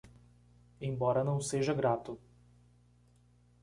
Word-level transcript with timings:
Embora 0.81 1.23
não 1.23 1.39
seja 1.39 1.75
grato 1.75 2.19